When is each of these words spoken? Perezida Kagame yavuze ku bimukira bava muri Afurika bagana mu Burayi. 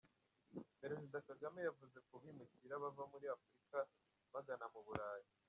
Perezida 0.81 1.17
Kagame 1.27 1.59
yavuze 1.67 1.97
ku 2.07 2.13
bimukira 2.21 2.81
bava 2.83 3.03
muri 3.11 3.25
Afurika 3.35 3.77
bagana 4.33 4.65
mu 4.73 4.81
Burayi. 4.87 5.27